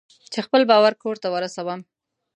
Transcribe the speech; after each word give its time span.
چې 0.31 0.39
خپل 0.45 0.61
بار 0.69 0.93
کور 1.03 1.15
ته 1.23 1.27
ورسوم. 1.33 1.79